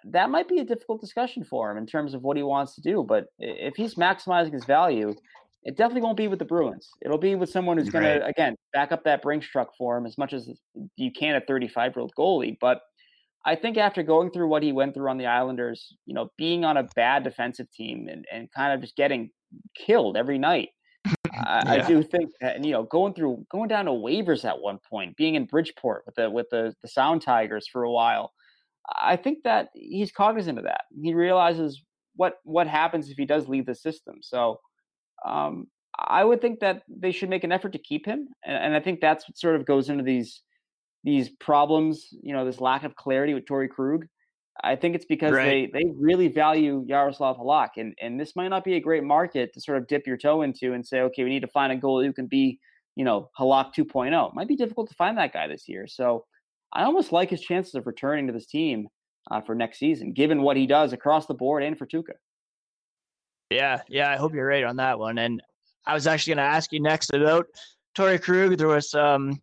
[0.05, 2.81] that might be a difficult discussion for him in terms of what he wants to
[2.81, 3.03] do.
[3.07, 5.13] But if he's maximizing his value,
[5.63, 6.89] it definitely won't be with the Bruins.
[7.01, 8.19] It'll be with someone who's going right.
[8.19, 10.49] to, again, back up that Brinks truck for him as much as
[10.95, 12.57] you can a 35 year old goalie.
[12.59, 12.81] But
[13.45, 16.65] I think after going through what he went through on the Islanders, you know, being
[16.65, 19.31] on a bad defensive team and, and kind of just getting
[19.75, 20.69] killed every night,
[21.05, 21.83] I, yeah.
[21.83, 25.15] I, do think that, you know, going through, going down to waivers at one point,
[25.15, 28.33] being in Bridgeport with the with the the Sound Tigers for a while,
[29.01, 30.81] I think that he's cognizant of that.
[31.01, 31.81] He realizes
[32.15, 34.17] what what happens if he does leave the system.
[34.21, 34.59] So,
[35.25, 38.75] um, I would think that they should make an effort to keep him, and, and
[38.75, 40.41] I think that's what sort of goes into these
[41.03, 42.07] these problems.
[42.21, 44.05] You know, this lack of clarity with Torey Krug.
[44.61, 45.71] I think it's because right.
[45.73, 49.53] they they really value Yaroslav Halak, and and this might not be a great market
[49.53, 51.77] to sort of dip your toe into and say, okay, we need to find a
[51.77, 52.59] goalie who can be,
[52.95, 54.29] you know, Halak 2.0.
[54.29, 55.87] It might be difficult to find that guy this year.
[55.87, 56.25] So
[56.73, 58.87] I almost like his chances of returning to this team
[59.31, 62.15] uh, for next season, given what he does across the board and for Tuukka.
[63.49, 65.17] Yeah, yeah, I hope you're right on that one.
[65.17, 65.41] And
[65.85, 67.47] I was actually going to ask you next about
[67.97, 68.57] Torey Krug.
[68.57, 69.41] There was um,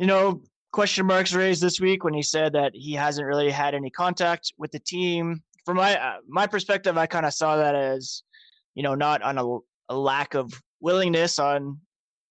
[0.00, 0.40] you know,
[0.72, 4.54] question marks raised this week when he said that he hasn't really had any contact
[4.56, 5.42] with the team.
[5.66, 8.22] From my uh, my perspective, I kind of saw that as,
[8.74, 9.58] you know, not on a,
[9.90, 11.80] a lack of willingness on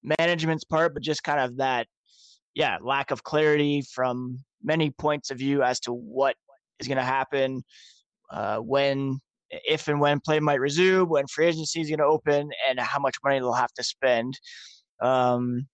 [0.02, 1.86] management's part, but just kind of that,
[2.56, 6.36] yeah, lack of clarity from many points of view as to what
[6.80, 7.64] is going to happen
[8.32, 12.50] uh, when, if and when play might resume, when free agency is going to open,
[12.68, 14.40] and how much money they'll have to spend.
[15.02, 15.68] Um,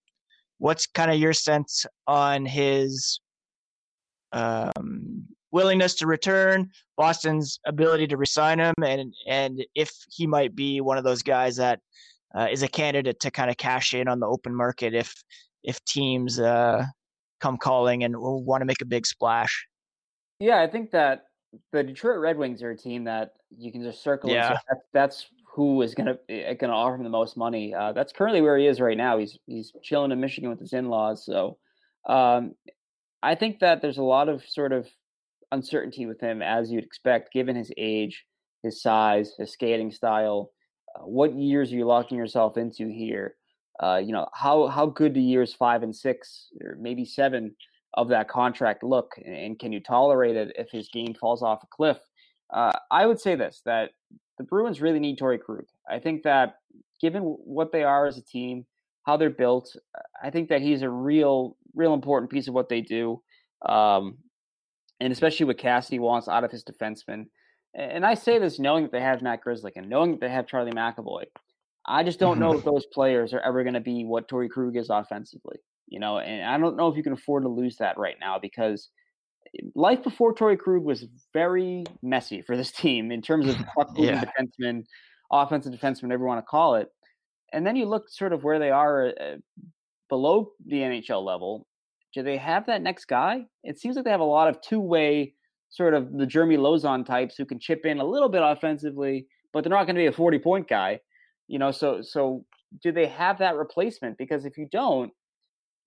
[0.58, 3.20] what's kind of your sense on his
[4.32, 10.80] um, willingness to return, Boston's ability to resign him, and and if he might be
[10.80, 11.80] one of those guys that
[12.36, 15.14] uh, is a candidate to kind of cash in on the open market if
[15.64, 16.84] if teams uh,
[17.40, 19.66] come calling and want to make a big splash.
[20.38, 21.24] Yeah, I think that
[21.72, 24.30] the Detroit Red Wings are a team that you can just circle.
[24.30, 24.58] Yeah.
[24.68, 27.74] That's, that's who is gonna eh, gonna offer him the most money.
[27.74, 29.18] Uh, that's currently where he is right now.
[29.18, 31.24] He's he's chilling in Michigan with his in-laws.
[31.24, 31.56] So
[32.06, 32.54] um,
[33.22, 34.86] I think that there's a lot of sort of
[35.52, 38.26] uncertainty with him, as you'd expect, given his age,
[38.62, 40.50] his size, his skating style.
[40.94, 43.36] Uh, what years are you locking yourself into here?
[43.82, 47.56] Uh, you know how how good do years five and six, or maybe seven
[47.94, 51.66] of that contract look, and can you tolerate it if his game falls off a
[51.66, 51.98] cliff?
[52.52, 53.90] Uh, I would say this that
[54.38, 55.66] the Bruins really need Torey Krug.
[55.88, 56.56] I think that
[57.00, 58.66] given what they are as a team,
[59.04, 59.74] how they're built,
[60.22, 63.22] I think that he's a real, real important piece of what they do.
[63.66, 64.18] Um,
[65.00, 67.26] and especially what Cassidy wants out of his defensemen.
[67.74, 70.46] And I say this knowing that they have Matt Grzelcyk and knowing that they have
[70.46, 71.24] Charlie McAvoy.
[71.84, 74.76] I just don't know if those players are ever going to be what Torey Krug
[74.76, 75.58] is offensively.
[75.88, 78.38] You know, and I don't know if you can afford to lose that right now
[78.38, 78.90] because
[79.74, 83.56] life before Torey Krug was very messy for this team in terms of
[83.96, 84.24] yeah.
[84.24, 84.84] defensemen,
[85.30, 86.88] offensive defensemen, whatever you want to call it.
[87.52, 89.36] And then you look sort of where they are uh,
[90.08, 91.66] below the NHL level.
[92.12, 93.44] Do they have that next guy?
[93.62, 95.34] It seems like they have a lot of two way,
[95.68, 99.62] sort of the Jeremy Lauzon types who can chip in a little bit offensively, but
[99.62, 101.00] they're not going to be a 40 point guy.
[101.46, 102.44] You know, so so
[102.82, 104.18] do they have that replacement?
[104.18, 105.12] Because if you don't,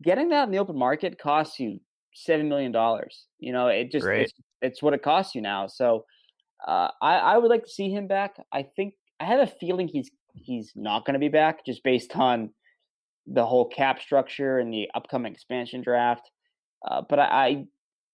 [0.04, 1.80] getting that in the open market costs you
[2.14, 3.26] seven million dollars.
[3.40, 5.68] You know, it just it's, it's, what it costs you now.
[5.68, 6.06] So
[6.68, 8.36] uh, I I would like to see him back.
[8.52, 12.16] I think I have a feeling he's he's not going to be back just based
[12.16, 12.52] on
[13.28, 16.30] the whole cap structure and the upcoming expansion draft.
[16.90, 17.66] Uh, but I, I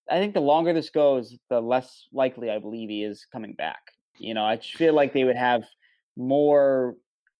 [0.10, 3.82] I think the longer this goes, the less likely I believe he is coming back.
[4.18, 5.64] You know, I feel like they would have
[6.16, 6.96] more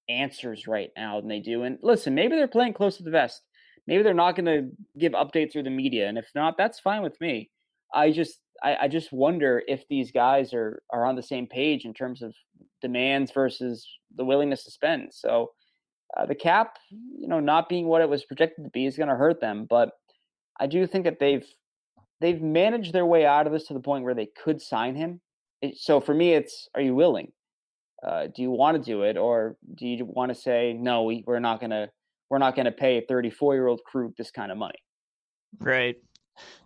[0.10, 1.64] answers right now than they do.
[1.64, 3.42] And listen, maybe they're playing close to the vest
[3.88, 7.02] maybe they're not going to give updates through the media, and if not, that's fine
[7.02, 7.50] with me.
[7.94, 11.86] I just I, I, just wonder if these guys are are on the same page
[11.86, 12.34] in terms of
[12.82, 15.14] demands versus the willingness to spend.
[15.14, 15.52] So
[16.16, 19.10] uh, the cap, you know, not being what it was projected to be is going
[19.10, 19.66] to hurt them.
[19.70, 19.92] But
[20.60, 21.46] I do think that they've
[22.22, 25.22] they've managed their way out of this to the point where they could sign him.
[25.62, 27.32] It, so for me, it's are you willing?
[28.06, 31.04] Uh, do you want to do it, or do you want to say no?
[31.04, 31.90] We, we're not going to
[32.30, 34.78] we're not going to pay a 34 year old Krug this kind of money.
[35.60, 35.96] Right.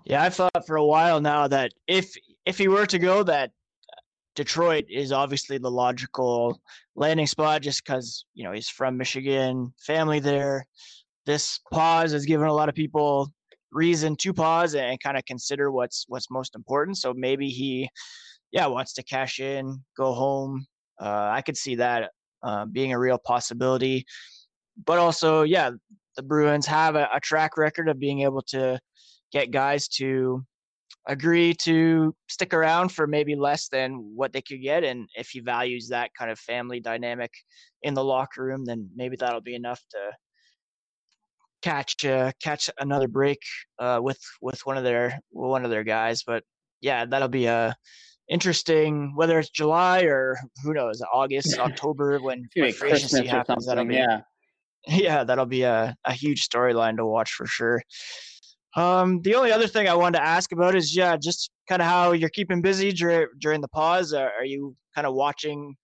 [0.05, 3.51] Yeah, I've thought for a while now that if if he were to go, that
[4.35, 6.59] Detroit is obviously the logical
[6.95, 10.65] landing spot, just because you know he's from Michigan, family there.
[11.25, 13.31] This pause has given a lot of people
[13.71, 16.97] reason to pause and kind of consider what's what's most important.
[16.97, 17.89] So maybe he,
[18.51, 20.65] yeah, wants to cash in, go home.
[20.99, 24.05] Uh, I could see that uh, being a real possibility
[24.85, 25.71] but also, yeah,
[26.15, 28.79] the Bruins have a, a track record of being able to
[29.31, 30.43] get guys to
[31.07, 34.83] agree to stick around for maybe less than what they could get.
[34.83, 37.31] And if he values that kind of family dynamic
[37.83, 39.97] in the locker room, then maybe that'll be enough to
[41.61, 43.39] catch uh, catch another break
[43.79, 46.23] uh, with with one of their one of their guys.
[46.23, 46.43] But
[46.81, 47.73] yeah, that'll be a uh,
[48.29, 53.65] interesting whether it's July or who knows August October when, when free agency happens.
[53.65, 54.21] That'll be yeah
[54.89, 57.81] Yeah, that'll be a, a huge storyline to watch for sure.
[58.75, 61.87] Um, the only other thing I wanted to ask about is yeah, just kind of
[61.87, 64.13] how you're keeping busy during during the pause.
[64.13, 65.75] Are, are you kind of watching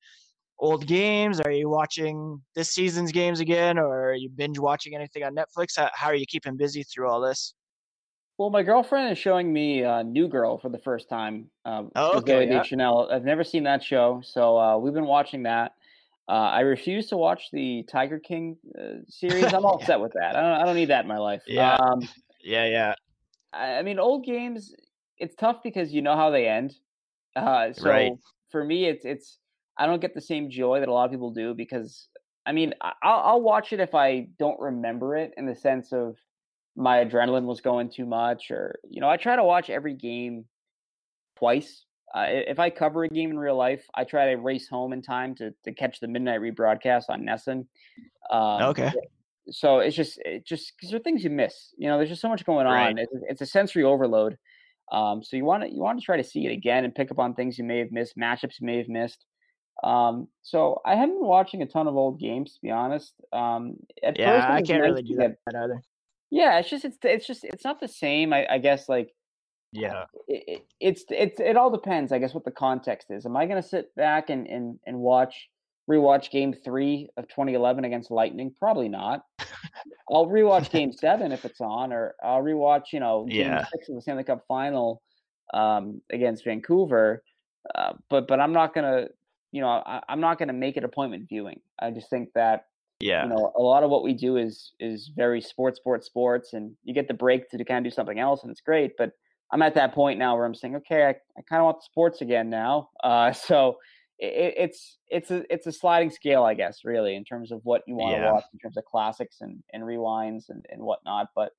[0.60, 1.40] old games?
[1.40, 5.78] Are you watching this season's games again, or are you binge watching anything on Netflix?
[5.78, 7.54] How, how are you keeping busy through all this?
[8.38, 11.50] Well, my girlfriend is showing me uh, New Girl for the first time.
[11.64, 12.50] Um, oh, okay.
[12.50, 12.64] Yeah.
[12.64, 13.10] Chanel.
[13.12, 15.74] I've never seen that show, so uh, we've been watching that.
[16.28, 19.54] Uh, I refuse to watch the Tiger King uh, series.
[19.54, 20.36] I'm all set with that.
[20.36, 20.62] I don't.
[20.62, 21.44] I don't need that in my life.
[21.48, 21.76] Yeah.
[21.76, 22.02] Um,
[22.44, 22.66] yeah.
[22.66, 22.96] Yeah.
[23.54, 24.74] I, I, mean, old games.
[25.18, 26.74] It's tough because you know how they end.
[27.36, 28.12] Uh, so right.
[28.50, 29.38] for me, it's it's.
[29.78, 32.08] I don't get the same joy that a lot of people do because
[32.46, 36.16] I mean, I'll, I'll watch it if I don't remember it in the sense of
[36.76, 40.46] my adrenaline was going too much or you know i try to watch every game
[41.38, 44.94] twice uh, if i cover a game in real life i try to race home
[44.94, 47.66] in time to, to catch the midnight rebroadcast on NESN.
[48.32, 48.92] Um, okay
[49.50, 52.22] so it's just it just because there are things you miss you know there's just
[52.22, 52.90] so much going right.
[52.90, 54.38] on it's, it's, a sensory overload
[54.92, 57.12] um, so you want to you want to try to see it again and pick
[57.12, 59.26] up on things you may have missed matchups you may have missed
[59.84, 63.14] um, so I haven't been watching a ton of old games, to be honest.
[63.34, 65.82] Um, yeah, I can't nice really do that either.
[66.32, 68.34] Yeah, it's just it's it's just it's not the same.
[68.34, 69.14] I, I guess like
[69.76, 72.12] yeah, it, it's it's it all depends.
[72.12, 73.26] I guess what the context is.
[73.26, 75.50] Am I going to sit back and and and watch
[75.90, 78.54] rewatch Game Three of 2011 against Lightning?
[78.58, 79.26] Probably not.
[80.10, 83.66] I'll rewatch Game Seven if it's on, or I'll rewatch you know Game yeah.
[83.72, 85.02] Six of the Stanley Cup Final
[85.54, 87.22] um, against Vancouver.
[87.74, 89.08] Uh, but but I'm not gonna
[89.52, 91.60] you know I, I'm not gonna make it appointment viewing.
[91.80, 92.68] I just think that
[93.02, 96.54] yeah you know a lot of what we do is is very sports sports sports
[96.54, 99.12] and you get the break to kind of do something else and it's great but
[99.56, 101.86] i'm at that point now where i'm saying okay i, I kind of want the
[101.86, 103.78] sports again now uh, so
[104.20, 107.82] it, it's it's a it's a sliding scale i guess really in terms of what
[107.88, 108.32] you want to yeah.
[108.34, 111.54] watch in terms of classics and, and rewinds and, and whatnot but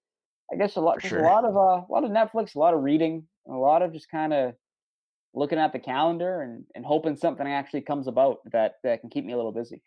[0.52, 1.20] i guess a lot sure.
[1.20, 3.92] a lot of uh, a lot of netflix a lot of reading a lot of
[3.92, 4.54] just kind of
[5.34, 9.24] looking at the calendar and, and hoping something actually comes about that that can keep
[9.24, 9.82] me a little busy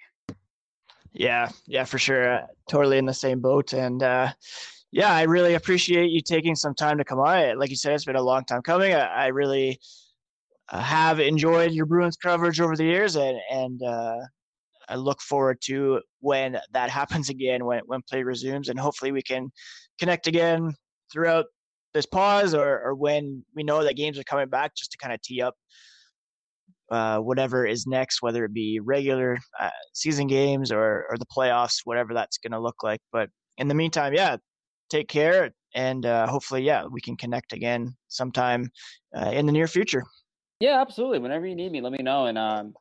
[1.12, 2.34] yeah, yeah, for sure.
[2.34, 3.74] Uh, totally in the same boat.
[3.74, 4.32] And uh,
[4.91, 7.59] yeah, I really appreciate you taking some time to come on.
[7.59, 8.93] Like you said, it's been a long time coming.
[8.93, 9.79] I, I really
[10.69, 14.17] uh, have enjoyed your Bruins coverage over the years, and and uh,
[14.87, 19.21] I look forward to when that happens again, when when play resumes, and hopefully we
[19.21, 19.51] can
[19.99, 20.73] connect again
[21.11, 21.45] throughout
[21.93, 25.13] this pause, or or when we know that games are coming back, just to kind
[25.13, 25.55] of tee up
[26.91, 31.81] uh, whatever is next, whether it be regular uh, season games or, or the playoffs,
[31.83, 32.99] whatever that's going to look like.
[33.11, 34.37] But in the meantime, yeah,
[34.89, 38.71] take care and uh, hopefully, yeah, we can connect again sometime
[39.15, 40.03] uh, in the near future.
[40.59, 41.19] Yeah, absolutely.
[41.19, 42.25] Whenever you need me, let me know.
[42.25, 42.73] And um,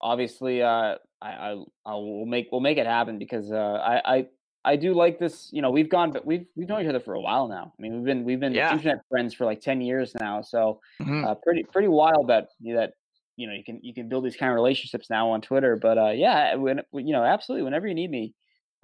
[0.00, 4.26] obviously, uh, I, I, I will make we'll make it happen because uh, I, I
[4.64, 5.50] I do like this.
[5.52, 7.72] You know, we've gone, but we've we've known each other for a while now.
[7.76, 8.72] I mean, we've been we've been yeah.
[8.72, 10.42] internet friends for like ten years now.
[10.42, 11.24] So mm-hmm.
[11.24, 12.92] uh, pretty pretty wild that that
[13.36, 15.76] you know you can you can build these kind of relationships now on Twitter.
[15.76, 18.32] But uh, yeah, when you know, absolutely, whenever you need me,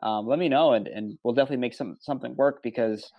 [0.03, 2.63] um, let me know, and and we'll definitely make some something work.
[2.63, 3.11] Because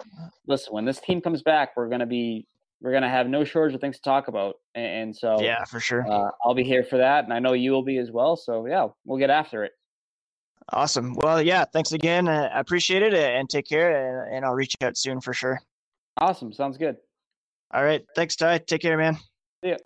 [0.47, 2.47] listen, when this team comes back, we're gonna be
[2.81, 6.05] we're gonna have no shortage of things to talk about, and, so yeah, for sure,
[6.07, 8.35] uh, I'll be here for that, and I know you will be as well.
[8.35, 9.71] So yeah, we'll get after it.
[10.73, 11.15] Awesome.
[11.15, 12.27] Well, yeah, thanks again.
[12.27, 15.59] Uh, I appreciate it, and take care, and, and I'll reach out soon for sure.
[16.17, 16.51] Awesome.
[16.53, 16.97] Sounds good.
[17.73, 18.03] All right.
[18.15, 18.59] Thanks, Ty.
[18.59, 19.17] Take care, man.
[19.63, 19.77] See ya.